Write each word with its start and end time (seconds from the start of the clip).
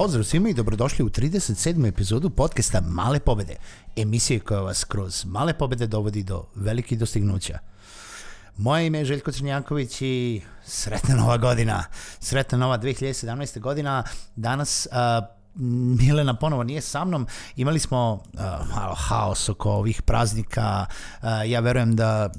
Pozdrav 0.00 0.24
svima 0.24 0.48
i 0.48 0.54
dobrodošli 0.54 1.04
u 1.04 1.08
37. 1.08 1.88
epizodu 1.88 2.30
podcasta 2.30 2.80
Male 2.80 3.20
pobede, 3.20 3.56
emisije 3.96 4.40
koja 4.40 4.60
vas 4.60 4.84
kroz 4.84 5.24
male 5.24 5.58
pobede 5.58 5.86
dovodi 5.86 6.22
do 6.22 6.44
velikih 6.54 6.98
dostignuća. 6.98 7.58
Moje 8.56 8.86
ime 8.86 8.98
je 8.98 9.04
Željko 9.04 9.32
Crnjaković 9.32 10.02
i 10.02 10.42
sretna 10.64 11.14
nova 11.14 11.36
godina, 11.36 11.84
sretna 12.20 12.58
nova 12.58 12.78
2017. 12.78 13.60
godina. 13.60 14.04
Danas 14.36 14.88
uh, 14.90 15.39
Milena 15.60 16.34
ponovo 16.34 16.62
nije 16.62 16.80
sa 16.80 17.04
mnom. 17.04 17.26
Imali 17.56 17.78
smo 17.78 18.12
uh, 18.12 18.40
malo 18.76 18.94
haos 18.94 19.48
oko 19.48 19.70
ovih 19.70 20.02
praznika. 20.02 20.86
Uh, 21.22 21.28
ja 21.46 21.60
verujem 21.60 21.96
da 21.96 22.30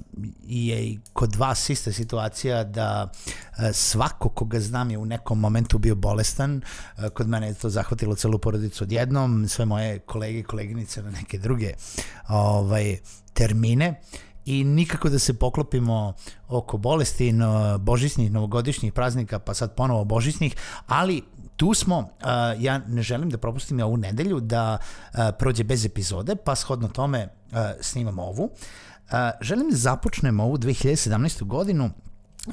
je 0.43 0.83
i 0.83 0.99
kod 1.13 1.35
vas 1.35 1.69
ista 1.69 1.91
situacija 1.91 2.63
da 2.63 3.11
uh, 3.11 3.63
svako 3.73 4.29
koga 4.29 4.59
znam 4.59 4.91
je 4.91 4.97
u 4.97 5.05
nekom 5.05 5.39
momentu 5.39 5.77
bio 5.77 5.95
bolestan. 5.95 6.61
Uh, 6.97 7.09
kod 7.09 7.27
mene 7.27 7.47
je 7.47 7.53
to 7.53 7.69
zahvatilo 7.69 8.15
celu 8.15 8.37
porodicu 8.37 8.83
odjednom, 8.83 9.47
sve 9.47 9.65
moje 9.65 9.99
kolege 9.99 10.39
i 10.39 10.43
koleginice 10.43 11.03
na 11.03 11.11
neke 11.11 11.37
druge 11.37 11.73
ovaj, 12.29 12.97
termine 13.33 14.01
i 14.45 14.63
nikako 14.63 15.09
da 15.09 15.19
se 15.19 15.33
poklopimo 15.33 16.13
oko 16.47 16.77
bolesti 16.77 17.33
božićnih, 17.79 18.31
novogodišnjih 18.31 18.93
praznika, 18.93 19.39
pa 19.39 19.53
sad 19.53 19.75
ponovo 19.75 20.03
božićnih, 20.03 20.55
ali 20.87 21.23
tu 21.61 21.73
smo, 21.73 21.99
uh, 21.99 22.07
ja 22.57 22.81
ne 22.87 23.01
želim 23.01 23.29
da 23.29 23.37
propustim 23.37 23.79
ovu 23.79 23.97
nedelju 23.97 24.39
da 24.39 24.77
uh, 24.77 25.19
prođe 25.39 25.63
bez 25.63 25.85
epizode, 25.85 26.35
pa 26.35 26.55
shodno 26.55 26.87
tome 26.87 27.27
uh, 27.27 27.57
snimam 27.81 28.19
ovu. 28.19 28.43
Uh, 28.43 29.13
želim 29.41 29.69
da 29.69 29.77
započnem 29.77 30.39
ovu 30.39 30.57
2017. 30.57 31.43
godinu 31.43 31.89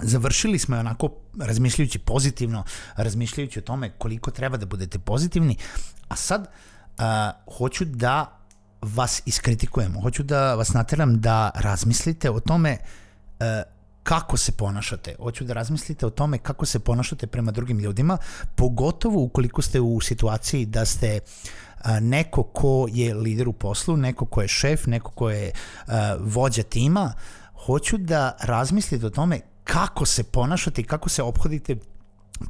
Završili 0.03 0.59
smo 0.59 0.77
je 0.77 0.81
onako 0.81 1.11
razmišljajući 1.41 1.99
pozitivno, 1.99 2.65
razmišljajući 2.97 3.59
o 3.59 3.63
tome 3.63 3.91
koliko 3.99 4.31
treba 4.31 4.57
da 4.57 4.67
budete 4.67 4.99
pozitivni, 4.99 5.57
a 6.09 6.17
sad 6.17 6.41
uh, 6.45 7.57
hoću 7.59 7.85
da 7.85 8.39
vas 8.83 9.23
iskritikujemo, 9.27 10.01
hoću 10.01 10.23
da 10.23 10.55
vas 10.55 10.75
nateram 10.75 11.21
da 11.21 11.51
razmislite 11.55 12.31
o 12.31 12.41
tome 12.41 12.77
uh, 12.77 13.47
kako 14.09 14.37
se 14.37 14.53
ponašate. 14.53 15.15
Hoću 15.23 15.45
da 15.45 15.53
razmislite 15.53 16.07
o 16.07 16.11
tome 16.11 16.39
kako 16.39 16.67
se 16.67 16.79
ponašate 16.79 17.27
prema 17.27 17.53
drugim 17.53 17.79
ljudima, 17.79 18.19
pogotovo 18.55 19.23
ukoliko 19.23 19.63
ste 19.63 19.81
u 19.81 20.01
situaciji 20.01 20.67
da 20.67 20.85
ste 20.85 21.21
neko 22.01 22.43
ko 22.43 22.87
je 22.91 23.15
lider 23.15 23.49
u 23.49 23.53
poslu, 23.53 23.97
neko 23.97 24.27
ko 24.27 24.43
je 24.43 24.49
šef, 24.49 24.87
neko 24.87 25.11
ko 25.11 25.31
je 25.31 25.53
vođa 26.21 26.63
tima, 26.63 27.13
hoću 27.67 27.99
da 27.99 28.37
razmislite 28.41 29.07
o 29.07 29.11
tome 29.11 29.41
kako 29.65 30.07
se 30.07 30.25
ponašate 30.25 30.81
i 30.81 30.85
kako 30.85 31.09
se 31.09 31.23
obhodite 31.23 31.77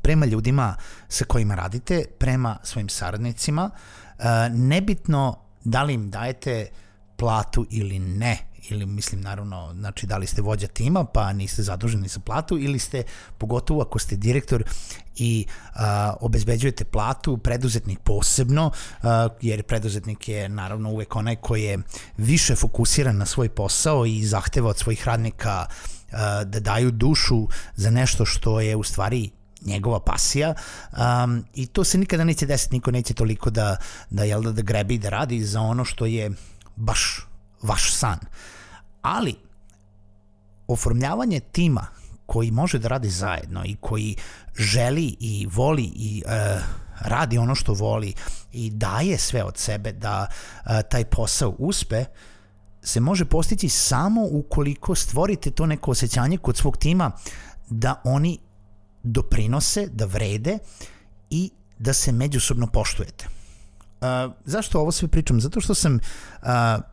prema 0.03 0.27
ljudima 0.27 0.77
sa 1.09 1.25
kojima 1.25 1.55
radite, 1.55 2.05
prema 2.19 2.56
svojim 2.62 2.89
saradnicima, 2.89 3.70
nebitno 4.50 5.39
da 5.65 5.83
li 5.83 5.95
im 5.95 6.11
dajete 6.11 6.67
platu 7.17 7.67
ili 7.70 7.98
ne, 7.98 8.48
ili 8.70 8.87
mislim 8.87 9.20
naravno, 9.20 9.75
znači 9.78 10.06
da 10.06 10.17
li 10.17 10.27
ste 10.27 10.42
vođa 10.42 10.67
tima 10.67 11.05
pa 11.05 11.33
niste 11.33 11.62
zaduženi 11.62 12.09
za 12.09 12.20
platu 12.20 12.59
ili 12.59 12.78
ste, 12.78 13.03
pogotovo 13.39 13.83
ako 13.83 13.98
ste 13.98 14.17
direktor 14.17 14.65
i 15.17 15.47
a, 15.75 16.15
obezbeđujete 16.20 16.84
platu, 16.84 17.37
preduzetnik 17.39 17.98
posebno, 17.98 18.70
a, 19.03 19.28
jer 19.41 19.62
preduzetnik 19.62 20.28
je 20.28 20.48
naravno 20.48 20.91
uvek 20.91 21.17
onaj 21.17 21.37
koji 21.37 21.62
je 21.62 21.78
više 22.16 22.56
fokusiran 22.56 23.16
na 23.16 23.27
svoj 23.27 23.49
posao 23.49 24.06
i 24.06 24.25
zahteva 24.25 24.71
od 24.71 24.78
svojih 24.78 25.04
radnika 25.04 25.66
a, 26.12 26.44
da 26.44 26.60
daju 26.60 26.91
dušu 26.91 27.49
za 27.77 27.91
nešto 27.91 28.25
što 28.25 28.60
je 28.60 28.77
u 28.77 28.83
stvari 28.83 29.31
njegova 29.62 30.00
pasija 30.00 30.54
um, 30.93 31.44
i 31.54 31.66
to 31.66 31.84
se 31.84 31.99
nikada 31.99 32.25
neće 32.25 32.47
desiti, 32.47 32.75
niko 32.75 32.91
neće 32.91 33.15
toliko 33.15 33.50
da, 33.50 33.77
da, 34.10 34.25
jel 34.25 34.43
da, 34.43 34.53
da 34.53 34.62
grebi 34.62 34.94
i 34.94 34.99
da 34.99 35.09
radi 35.09 35.44
za 35.44 35.60
ono 35.60 35.84
što 35.84 36.06
je 36.06 36.31
baš 36.77 37.28
vaš 37.63 37.93
san. 37.95 38.19
Ali, 39.03 39.35
oformljavanje 40.69 41.41
tima 41.41 41.87
koji 42.27 42.51
može 42.51 42.79
da 42.79 42.89
radi 42.89 43.11
zajedno 43.11 43.65
i 43.65 43.77
koji 43.81 44.17
želi 44.57 45.17
i 45.21 45.47
voli 45.53 45.93
i 45.95 46.23
e, 46.27 46.59
radi 47.01 47.39
ono 47.39 47.55
što 47.55 47.73
voli 47.73 48.15
i 48.53 48.71
daje 48.71 49.19
sve 49.19 49.45
od 49.45 49.57
sebe 49.57 49.93
da 49.93 50.27
e, 50.27 50.83
taj 50.91 51.05
posao 51.05 51.55
uspe, 51.59 52.05
se 52.83 53.01
može 53.01 53.25
postići 53.25 53.69
samo 53.69 54.29
ukoliko 54.31 54.95
stvorite 54.95 55.51
to 55.51 55.67
neko 55.67 55.91
osjećanje 55.91 56.39
kod 56.39 56.57
svog 56.57 56.77
tima 56.77 57.11
da 57.71 58.01
oni 58.05 58.39
doprinose, 59.03 59.87
da 59.87 60.05
vrede 60.05 60.59
i 61.31 61.51
da 61.79 61.93
se 61.93 62.13
međusobno 62.13 62.67
poštujete. 62.67 63.38
Uh, 64.00 64.32
zašto 64.44 64.81
ovo 64.81 64.92
sve 64.92 65.09
pričam? 65.09 65.41
Zato 65.41 65.60
što 65.60 65.75
sam 65.75 65.94
uh, 65.94 66.48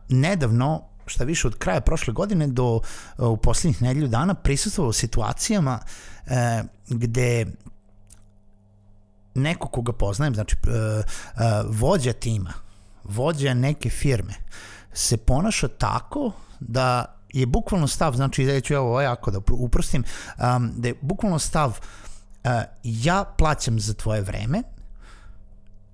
nedavno 0.08 0.82
šta 1.06 1.24
više 1.24 1.46
od 1.46 1.58
kraja 1.58 1.80
prošle 1.80 2.12
godine 2.12 2.46
do 2.46 2.74
uh, 2.74 3.28
u 3.28 3.36
poslednjih 3.36 3.82
nedelju 3.82 4.08
dana 4.08 4.34
prisustvovao 4.34 4.92
situacijama 4.92 5.78
uh, 6.26 6.32
gde 6.88 7.46
neko 9.34 9.68
koga 9.68 9.92
poznajem, 9.92 10.34
znači 10.34 10.56
uh, 10.66 10.72
uh, 10.72 11.42
vođa 11.80 12.12
tima, 12.12 12.52
vođa 13.04 13.54
neke 13.54 13.90
firme, 13.90 14.34
se 14.92 15.16
ponaša 15.16 15.68
tako 15.68 16.32
da 16.60 17.04
je 17.32 17.46
bukvalno 17.46 17.86
stav, 17.86 18.14
znači 18.14 18.44
da 18.44 18.60
ću 18.60 18.76
ovo 18.76 19.00
jako 19.00 19.30
da 19.30 19.38
uprostim, 19.52 20.04
um, 20.56 20.72
da 20.76 20.88
je 20.88 20.94
bukvalno 21.00 21.38
stav 21.38 21.70
uh, 21.70 22.50
ja 22.82 23.24
plaćam 23.38 23.80
za 23.80 23.94
tvoje 23.94 24.20
vreme, 24.20 24.62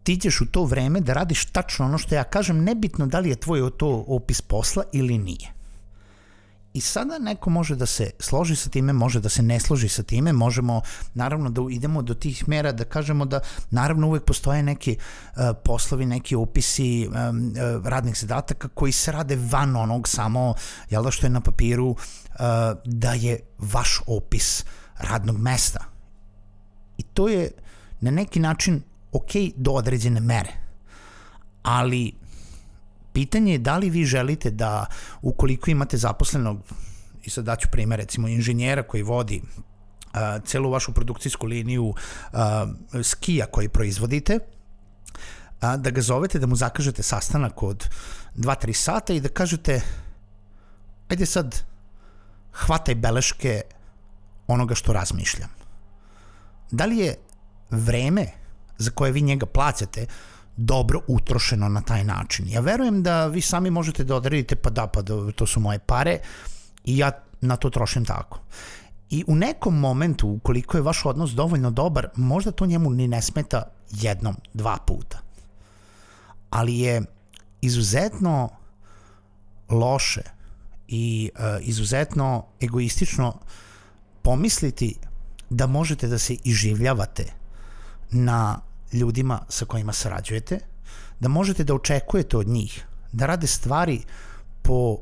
ti 0.02 0.16
ćeš 0.16 0.40
u 0.40 0.46
to 0.46 0.64
vreme 0.64 1.00
da 1.00 1.12
radiš 1.12 1.44
tačno 1.44 1.84
ono 1.84 1.98
što 1.98 2.14
ja 2.14 2.24
kažem, 2.24 2.64
nebitno 2.64 3.06
da 3.06 3.18
li 3.18 3.28
je 3.28 3.36
tvoj 3.36 3.70
to 3.78 4.04
opis 4.06 4.40
posla 4.40 4.84
ili 4.92 5.18
nije. 5.18 5.62
I 6.74 6.80
sada 6.80 7.18
neko 7.18 7.50
može 7.50 7.76
da 7.76 7.86
se 7.86 8.10
složi 8.18 8.56
sa 8.56 8.70
time, 8.70 8.92
može 8.92 9.20
da 9.20 9.28
se 9.28 9.42
ne 9.42 9.60
složi 9.60 9.88
sa 9.88 10.02
time, 10.02 10.32
možemo 10.32 10.80
naravno 11.14 11.50
da 11.50 11.62
idemo 11.70 12.02
do 12.02 12.14
tih 12.14 12.48
mera 12.48 12.72
da 12.72 12.84
kažemo 12.84 13.24
da 13.24 13.40
naravno 13.70 14.06
uvek 14.06 14.24
postoje 14.24 14.62
neki 14.62 14.96
uh, 14.96 15.42
poslovi, 15.64 16.06
neki 16.06 16.34
opisi 16.34 17.08
um, 17.08 17.14
uh, 17.16 17.86
radnih 17.86 18.18
zadataka 18.18 18.68
koji 18.68 18.92
se 18.92 19.12
rade 19.12 19.36
van 19.50 19.76
onog 19.76 20.08
samo, 20.08 20.54
jel 20.90 21.02
da 21.02 21.10
što 21.10 21.26
je 21.26 21.30
na 21.30 21.40
papiru, 21.40 21.88
uh, 21.88 21.96
da 22.84 23.12
je 23.12 23.40
vaš 23.58 24.00
opis 24.06 24.64
radnog 24.98 25.38
mesta. 25.38 25.84
I 26.98 27.02
to 27.02 27.28
je 27.28 27.50
na 28.00 28.10
neki 28.10 28.40
način 28.40 28.82
ok 29.12 29.30
do 29.56 29.70
određene 29.70 30.20
mere, 30.20 30.52
ali 31.62 32.12
pitanje 33.12 33.52
je 33.52 33.58
da 33.58 33.76
li 33.78 33.90
vi 33.90 34.04
želite 34.04 34.50
da 34.50 34.86
ukoliko 35.22 35.70
imate 35.70 35.96
zaposlenog, 35.96 36.60
i 37.24 37.30
sad 37.30 37.44
daću 37.44 37.68
primer 37.72 37.98
recimo 37.98 38.28
inženjera 38.28 38.82
koji 38.82 39.02
vodi 39.02 39.42
uh, 39.42 40.44
celu 40.44 40.70
vašu 40.70 40.92
produkcijsku 40.92 41.46
liniju 41.46 41.84
uh, 41.86 42.38
skija 43.02 43.46
koji 43.46 43.68
proizvodite, 43.68 44.38
a, 45.60 45.76
da 45.76 45.90
ga 45.90 46.00
zovete, 46.00 46.38
da 46.38 46.46
mu 46.46 46.56
zakažete 46.56 47.02
sastanak 47.02 47.62
od 47.62 47.88
2-3 48.36 48.72
sata 48.72 49.12
i 49.12 49.20
da 49.20 49.28
kažete 49.28 49.80
ajde 51.08 51.26
sad 51.26 51.62
hvataj 52.52 52.94
beleške 52.94 53.60
onoga 54.46 54.74
što 54.74 54.92
razmišljam. 54.92 55.50
Da 56.70 56.86
li 56.86 56.98
je 56.98 57.16
vreme 57.70 58.26
za 58.78 58.90
koje 58.90 59.12
vi 59.12 59.20
njega 59.20 59.46
plaćate 59.46 60.06
dobro 60.56 61.00
utrošeno 61.06 61.68
na 61.68 61.80
taj 61.80 62.04
način. 62.04 62.48
Ja 62.48 62.60
verujem 62.60 63.02
da 63.02 63.26
vi 63.26 63.40
sami 63.40 63.70
možete 63.70 64.04
da 64.04 64.16
odredite 64.16 64.56
pa 64.56 64.70
da, 64.70 64.86
pa 64.86 65.02
da, 65.02 65.32
to 65.32 65.46
su 65.46 65.60
moje 65.60 65.78
pare 65.78 66.18
i 66.84 66.98
ja 66.98 67.10
na 67.40 67.56
to 67.56 67.70
trošim 67.70 68.04
tako. 68.04 68.40
I 69.10 69.24
u 69.26 69.36
nekom 69.36 69.78
momentu, 69.78 70.28
ukoliko 70.28 70.76
je 70.76 70.82
vaš 70.82 71.04
odnos 71.06 71.30
dovoljno 71.30 71.70
dobar, 71.70 72.08
možda 72.16 72.50
to 72.50 72.66
njemu 72.66 72.90
ni 72.90 73.08
ne 73.08 73.22
smeta 73.22 73.62
jednom, 73.90 74.36
dva 74.54 74.76
puta. 74.86 75.18
Ali 76.50 76.78
je 76.78 77.02
izuzetno 77.60 78.48
loše 79.68 80.22
i 80.88 81.30
uh, 81.34 81.40
izuzetno 81.60 82.46
egoistično 82.60 83.38
pomisliti 84.22 84.94
da 85.50 85.66
možete 85.66 86.08
da 86.08 86.18
se 86.18 86.36
iživljavate 86.44 87.41
na 88.12 88.60
ljudima 88.92 89.40
sa 89.48 89.64
kojima 89.64 89.92
sarađujete, 89.92 90.58
da 91.20 91.28
možete 91.28 91.64
da 91.64 91.74
očekujete 91.74 92.36
od 92.36 92.48
njih 92.48 92.86
da 93.12 93.26
rade 93.26 93.46
stvari 93.46 94.02
po 94.62 94.98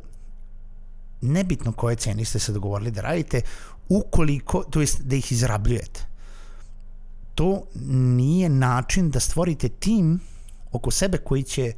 nebitno 1.21 1.73
koje 1.73 1.97
ceni 1.97 2.25
ste 2.25 2.39
se 2.39 2.53
dogovorili 2.53 2.91
da 2.91 3.01
radite, 3.01 3.43
ukoliko, 3.89 4.65
to 4.71 4.81
jest 4.81 5.03
da 5.03 5.17
ih 5.17 5.33
izrabljujete. 5.33 6.07
To 7.35 7.63
nije 7.75 8.49
način 8.49 9.11
da 9.11 9.21
stvorite 9.21 9.69
tim 9.69 10.21
oko 10.73 10.91
sebe 10.91 11.19
koji 11.19 11.43
će 11.43 11.73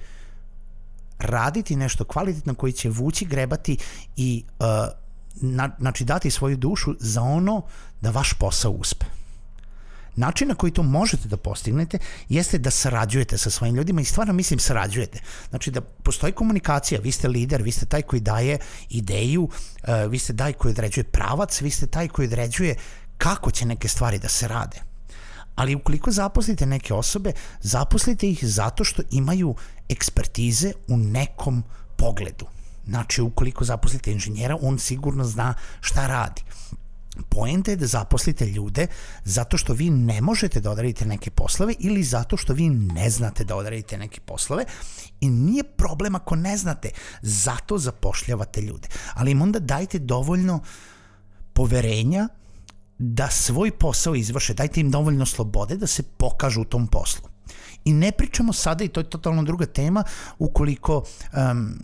raditi 1.19 1.77
nešto 1.77 2.05
kvalitetno, 2.05 2.55
koji 2.55 2.73
će 2.73 2.89
vući, 2.89 3.25
grebati 3.25 3.79
i 4.17 4.45
uh, 4.59 4.67
na, 5.35 5.71
znači 5.79 6.05
dati 6.05 6.31
svoju 6.31 6.57
dušu 6.57 6.95
za 7.01 7.23
ono 7.23 7.63
da 8.01 8.11
vaš 8.11 8.33
posao 8.33 8.73
uspe. 8.73 9.07
Način 10.17 10.49
na 10.49 10.55
koji 10.55 10.73
to 10.73 10.83
možete 10.83 11.29
da 11.29 11.37
postignete 11.37 11.99
jeste 12.29 12.59
da 12.59 12.71
sarađujete 12.71 13.39
sa 13.39 13.51
svojim 13.51 13.75
ljudima 13.75 14.01
i 14.01 14.05
stvarno 14.05 14.33
mislim 14.33 14.59
sarađujete. 14.61 15.21
Znači 15.51 15.71
da 15.71 15.81
postoji 15.81 16.33
komunikacija, 16.33 17.01
vi 17.01 17.13
ste 17.13 17.29
lider, 17.29 17.63
vi 17.63 17.73
ste 17.73 17.87
taj 17.87 18.03
koji 18.03 18.21
daje 18.21 18.59
ideju, 18.91 19.43
uh, 19.43 20.11
vi 20.11 20.19
ste 20.19 20.37
taj 20.37 20.53
koji 20.53 20.73
određuje 20.73 21.05
pravac, 21.05 21.61
vi 21.61 21.71
ste 21.71 21.87
taj 21.87 22.09
koji 22.09 22.29
određuje 22.29 22.75
kako 23.19 23.51
će 23.51 23.67
neke 23.67 23.89
stvari 23.89 24.19
da 24.19 24.29
se 24.29 24.49
rade. 24.49 24.83
Ali 25.55 25.75
ukoliko 25.75 26.11
zaposlite 26.11 26.67
neke 26.67 26.95
osobe, 26.95 27.33
zaposlite 27.61 28.29
ih 28.29 28.39
zato 28.43 28.85
što 28.85 29.03
imaju 29.11 29.55
ekspertize 29.89 30.73
u 30.89 30.97
nekom 30.97 31.63
pogledu. 31.97 32.47
Znači, 32.87 33.23
ukoliko 33.23 33.65
zaposlite 33.65 34.13
inženjera, 34.13 34.57
on 34.63 34.79
sigurno 34.79 35.25
zna 35.25 35.55
šta 35.81 36.07
radi. 36.07 36.43
Poenta 37.29 37.71
je 37.71 37.77
da 37.77 37.87
zaposlite 37.87 38.47
ljude 38.47 38.87
zato 39.25 39.57
što 39.57 39.73
vi 39.73 39.91
ne 39.91 40.21
možete 40.21 40.61
da 40.61 40.71
odradite 40.71 41.07
neke 41.07 41.31
poslove 41.31 41.75
ili 41.79 42.03
zato 42.03 42.37
što 42.37 42.53
vi 42.53 42.69
ne 42.69 43.11
znate 43.11 43.45
da 43.45 43.57
odradite 43.57 43.99
neke 43.99 44.21
poslove 44.21 44.65
i 45.21 45.31
nije 45.31 45.63
problem 45.65 46.15
ako 46.15 46.37
ne 46.37 46.57
znate, 46.57 46.91
zato 47.23 47.79
zapošljavate 47.79 48.61
ljude. 48.61 48.89
Ali 49.15 49.31
im 49.31 49.43
onda 49.43 49.59
dajte 49.59 49.99
dovoljno 49.99 50.61
poverenja 51.53 52.29
da 52.99 53.29
svoj 53.31 53.71
posao 53.71 54.15
izvrše, 54.15 54.55
dajte 54.55 54.81
im 54.81 54.91
dovoljno 54.91 55.27
slobode 55.27 55.77
da 55.77 55.87
se 55.87 56.03
pokažu 56.03 56.61
u 56.61 56.65
tom 56.65 56.87
poslu. 56.87 57.29
I 57.85 57.93
ne 57.93 58.13
pričamo 58.13 58.53
sada, 58.53 58.85
i 58.85 58.89
to 58.89 59.01
je 59.01 59.11
totalno 59.11 59.43
druga 59.43 59.67
tema, 59.67 60.05
ukoliko 60.39 60.97
um, 60.97 61.79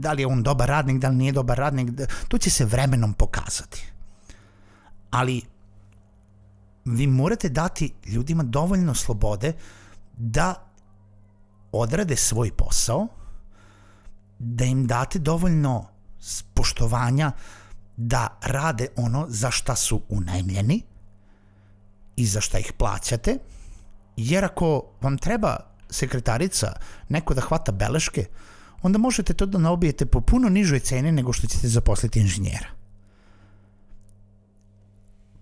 da 0.00 0.12
li 0.12 0.22
je 0.22 0.26
on 0.26 0.42
dobar 0.42 0.68
radnik, 0.68 0.98
da 0.98 1.08
li 1.08 1.16
nije 1.16 1.32
dobar 1.32 1.58
radnik, 1.58 1.90
da, 1.90 2.06
to 2.28 2.38
će 2.38 2.50
se 2.50 2.64
vremenom 2.64 3.14
pokazati. 3.14 3.95
Ali 5.10 5.42
vi 6.84 7.06
morate 7.06 7.48
dati 7.48 7.92
ljudima 8.06 8.42
dovoljno 8.42 8.94
slobode 8.94 9.52
da 10.16 10.54
odrade 11.72 12.16
svoj 12.16 12.50
posao, 12.50 13.06
da 14.38 14.64
im 14.64 14.86
date 14.86 15.18
dovoljno 15.18 15.88
poštovanja 16.54 17.32
da 17.96 18.38
rade 18.42 18.88
ono 18.96 19.26
za 19.28 19.50
šta 19.50 19.76
su 19.76 20.02
unajmljeni 20.08 20.82
i 22.16 22.26
za 22.26 22.40
šta 22.40 22.58
ih 22.58 22.72
plaćate, 22.78 23.38
jer 24.16 24.44
ako 24.44 24.82
vam 25.00 25.18
treba 25.18 25.56
sekretarica, 25.90 26.72
neko 27.08 27.34
da 27.34 27.40
hvata 27.40 27.72
beleške, 27.72 28.26
onda 28.82 28.98
možete 28.98 29.34
to 29.34 29.46
da 29.46 29.58
naobijete 29.58 30.06
po 30.06 30.20
puno 30.20 30.48
nižoj 30.48 30.80
ceni 30.80 31.12
nego 31.12 31.32
što 31.32 31.46
ćete 31.46 31.68
zaposliti 31.68 32.20
inženjera. 32.20 32.68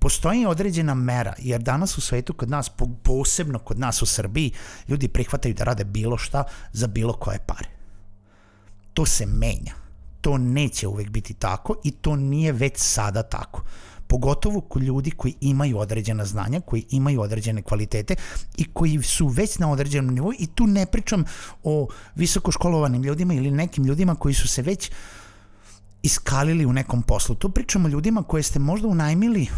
Postoji 0.04 0.46
određena 0.46 0.94
mera, 0.94 1.32
jer 1.38 1.62
danas 1.62 1.98
u 1.98 2.00
svetu 2.00 2.32
kod 2.32 2.50
nas, 2.50 2.70
posebno 3.02 3.58
kod 3.58 3.78
nas 3.78 4.02
u 4.02 4.06
Srbiji, 4.06 4.52
ljudi 4.88 5.08
prihvataju 5.08 5.54
da 5.54 5.64
rade 5.64 5.84
bilo 5.84 6.18
šta 6.18 6.44
za 6.72 6.86
bilo 6.86 7.12
koje 7.12 7.38
pare. 7.38 7.68
To 8.94 9.06
se 9.06 9.26
menja. 9.26 9.72
To 10.20 10.38
neće 10.38 10.88
uvek 10.88 11.08
biti 11.08 11.34
tako 11.34 11.74
i 11.84 11.90
to 11.90 12.16
nije 12.16 12.52
već 12.52 12.72
sada 12.76 13.22
tako 13.22 13.62
pogotovo 14.06 14.60
kod 14.60 14.82
ljudi 14.82 15.10
koji 15.10 15.34
imaju 15.40 15.78
određena 15.78 16.24
znanja, 16.24 16.60
koji 16.60 16.84
imaju 16.90 17.20
određene 17.20 17.62
kvalitete 17.62 18.14
i 18.56 18.64
koji 18.72 19.02
su 19.02 19.26
već 19.26 19.58
na 19.58 19.70
određenom 19.70 20.14
nivou 20.14 20.32
i 20.38 20.46
tu 20.46 20.66
ne 20.66 20.86
pričam 20.86 21.24
o 21.62 21.88
visokoškolovanim 22.14 23.02
ljudima 23.02 23.34
ili 23.34 23.50
nekim 23.50 23.84
ljudima 23.84 24.14
koji 24.14 24.34
su 24.34 24.48
se 24.48 24.62
već 24.62 24.90
iskalili 26.02 26.66
u 26.66 26.72
nekom 26.72 27.02
poslu. 27.02 27.34
Tu 27.34 27.48
pričamo 27.48 27.88
o 27.88 27.90
ljudima 27.90 28.22
koje 28.22 28.42
ste 28.42 28.58
možda 28.58 28.88
unajmili 28.88 29.48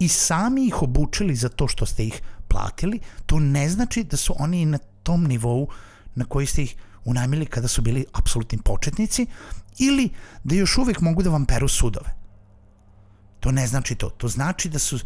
i 0.00 0.08
sami 0.08 0.66
ih 0.66 0.82
obučili 0.82 1.34
za 1.34 1.48
to 1.48 1.68
što 1.68 1.86
ste 1.86 2.06
ih 2.06 2.22
platili, 2.48 3.00
to 3.26 3.38
ne 3.38 3.68
znači 3.68 4.04
da 4.04 4.16
su 4.16 4.34
oni 4.38 4.66
na 4.66 4.78
tom 4.78 5.24
nivou 5.24 5.68
na 6.14 6.24
koji 6.24 6.46
ste 6.46 6.62
ih 6.62 6.76
unajmili 7.04 7.46
kada 7.46 7.68
su 7.68 7.82
bili 7.82 8.04
apsolutni 8.12 8.58
početnici 8.58 9.26
ili 9.78 10.10
da 10.44 10.54
još 10.54 10.78
uvek 10.78 11.00
mogu 11.00 11.22
da 11.22 11.30
vam 11.30 11.46
peru 11.46 11.68
sudove. 11.68 12.14
To 13.40 13.52
ne 13.52 13.66
znači 13.66 13.94
to. 13.94 14.10
To 14.10 14.28
znači 14.28 14.68
da 14.68 14.78
su 14.78 14.98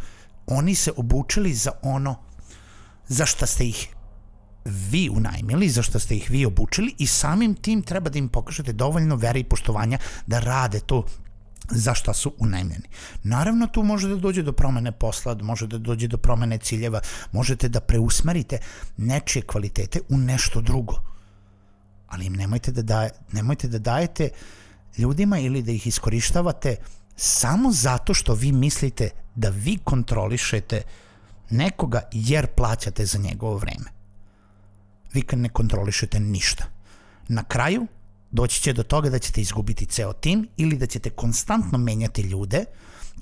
oni 0.47 0.75
se 0.75 0.91
obučili 0.97 1.53
za 1.53 1.71
ono 1.81 2.15
za 3.07 3.25
šta 3.25 3.45
ste 3.45 3.67
ih 3.67 3.95
vi 4.65 5.09
unajmili, 5.09 5.69
za 5.69 5.81
što 5.81 5.99
ste 5.99 6.15
ih 6.15 6.29
vi 6.29 6.45
obučili 6.45 6.95
i 6.97 7.07
samim 7.07 7.55
tim 7.55 7.81
treba 7.81 8.09
da 8.09 8.19
im 8.19 8.29
pokažete 8.29 8.73
dovoljno 8.73 9.15
vere 9.15 9.39
i 9.39 9.43
poštovanja 9.43 9.97
da 10.27 10.39
rade 10.39 10.79
to 10.79 11.05
za 11.69 11.93
šta 11.93 12.13
su 12.13 12.33
unajmljeni. 12.37 12.87
Naravno, 13.23 13.67
tu 13.67 13.83
može 13.83 14.07
da 14.07 14.15
dođe 14.15 14.43
do 14.43 14.51
promene 14.51 14.91
posla, 14.91 15.35
može 15.41 15.67
da 15.67 15.77
dođe 15.77 16.07
do 16.07 16.17
promene 16.17 16.57
ciljeva, 16.57 17.01
možete 17.31 17.69
da 17.69 17.79
preusmerite 17.79 18.57
nečije 18.97 19.43
kvalitete 19.43 19.99
u 20.09 20.17
nešto 20.17 20.61
drugo. 20.61 21.01
Ali 22.07 22.25
im 22.25 22.33
nemojte 22.33 22.71
da, 22.71 22.81
daje, 22.81 23.09
nemojte 23.31 23.67
da 23.67 23.79
dajete 23.79 24.29
ljudima 24.97 25.39
ili 25.39 25.61
da 25.61 25.71
ih 25.71 25.87
iskorištavate 25.87 26.75
samo 27.15 27.71
zato 27.71 28.13
što 28.13 28.33
vi 28.33 28.51
mislite 28.51 29.09
da 29.35 29.49
vi 29.49 29.77
kontrolišete 29.83 30.81
nekoga 31.49 32.01
jer 32.11 32.47
plaćate 32.47 33.05
za 33.05 33.17
njegovo 33.17 33.57
vreme. 33.57 33.95
Vi 35.13 35.23
ne 35.31 35.49
kontrolišete 35.49 36.19
ništa. 36.19 36.65
Na 37.27 37.43
kraju 37.43 37.87
doći 38.35 38.61
će 38.61 38.73
do 38.73 38.83
toga 38.83 39.09
da 39.09 39.19
ćete 39.19 39.41
izgubiti 39.41 39.85
ceo 39.85 40.13
tim 40.13 40.47
ili 40.57 40.77
da 40.77 40.85
ćete 40.85 41.09
konstantno 41.09 41.77
menjati 41.77 42.21
ljude, 42.21 42.65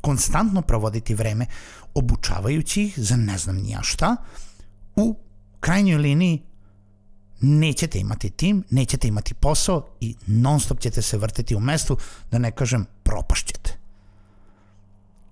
konstantno 0.02 0.62
provoditi 0.62 1.16
vreme 1.16 1.46
obučavajući 1.94 2.82
ih 2.84 2.94
za 2.98 3.16
ne 3.16 3.38
znam 3.38 3.56
nija 3.56 3.82
šta, 3.82 4.16
u 4.96 5.16
krajnjoj 5.60 5.98
liniji 5.98 6.42
nećete 7.42 8.00
imati 8.00 8.30
tim, 8.30 8.64
nećete 8.70 9.08
imati 9.08 9.34
posao 9.34 9.88
i 10.00 10.16
non 10.28 10.60
stop 10.60 10.80
ćete 10.80 11.02
se 11.02 11.18
vrteti 11.18 11.56
u 11.56 11.60
mestu, 11.60 11.98
da 12.32 12.38
ne 12.38 12.52
kažem 12.52 12.86
propašćete. 13.04 13.78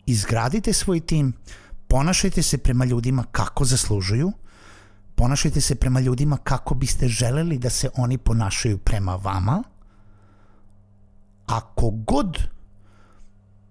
Izgradite 0.06 0.74
svoj 0.74 1.00
tim, 1.00 1.34
ponašajte 1.88 2.42
se 2.42 2.58
prema 2.58 2.86
ljudima 2.86 3.24
kako 3.32 3.66
zaslužuju, 3.66 4.32
ponašajte 5.16 5.62
se 5.62 5.76
prema 5.76 6.00
ljudima 6.00 6.38
kako 6.38 6.76
biste 6.76 7.08
želeli 7.08 7.58
da 7.58 7.70
se 7.70 7.90
oni 7.96 8.18
ponašaju 8.18 8.78
prema 8.78 9.16
vama. 9.16 9.64
Ako 11.48 11.90
god 11.90 12.38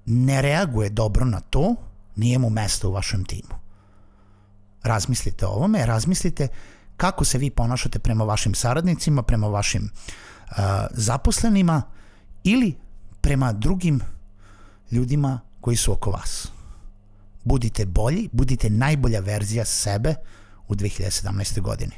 ne 0.06 0.42
reaguje 0.42 0.90
dobro 0.90 1.24
na 1.24 1.40
to, 1.40 1.74
nije 2.16 2.38
mu 2.38 2.50
mesto 2.50 2.88
u 2.88 2.92
vašem 2.92 3.24
timu. 3.24 3.54
Razmislite 4.82 5.46
o 5.46 5.50
ovome, 5.50 5.86
razmislite 5.86 6.48
kako 6.96 7.24
se 7.24 7.38
vi 7.38 7.50
ponašate 7.50 7.98
prema 7.98 8.24
vašim 8.24 8.54
saradnicima, 8.54 9.22
prema 9.22 9.46
vašim 9.46 9.84
uh, 9.84 10.56
zaposlenima 10.90 11.82
ili 12.44 12.76
prema 13.20 13.52
drugim 13.52 14.00
ljudima 14.90 15.40
koji 15.60 15.76
su 15.76 15.92
oko 15.92 16.10
vas. 16.10 16.48
Budite 17.44 17.86
bolji, 17.86 18.28
budite 18.32 18.70
najbolja 18.70 19.20
verzija 19.20 19.64
sebe 19.64 20.14
u 20.70 20.74
2017. 20.74 21.60
godini. 21.60 21.94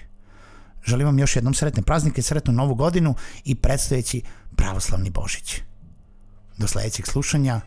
Želim 0.84 1.06
vam 1.06 1.18
još 1.18 1.36
jednom 1.36 1.54
sretne 1.54 1.82
praznike, 1.82 2.22
sretnu 2.22 2.52
novu 2.52 2.74
godinu 2.74 3.14
i 3.44 3.54
predstojeći 3.54 4.22
pravoslavni 4.56 5.10
Božić. 5.10 5.60
Do 6.58 6.66
sledećeg 6.66 7.06
slušanja, 7.06 7.60